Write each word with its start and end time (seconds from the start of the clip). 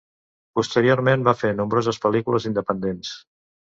Posteriorment 0.59 1.27
va 1.29 1.35
fer 1.43 1.53
nombroses 1.61 2.03
pel·lícules 2.09 2.53
independents. 2.55 3.19